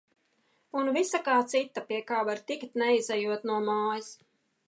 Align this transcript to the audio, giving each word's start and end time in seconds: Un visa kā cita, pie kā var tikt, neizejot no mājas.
Un 0.79 0.87
visa 0.95 1.19
kā 1.27 1.35
cita, 1.51 1.83
pie 1.91 1.99
kā 2.11 2.23
var 2.29 2.41
tikt, 2.53 2.73
neizejot 2.85 3.49
no 3.53 3.61
mājas. 3.69 4.11